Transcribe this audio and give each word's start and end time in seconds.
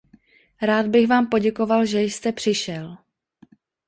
Rád 0.61 0.87
bych 0.87 1.07
vám 1.07 1.27
poděkoval, 1.29 1.85
že 1.85 2.01
jste 2.01 2.31
přišel. 2.31 2.97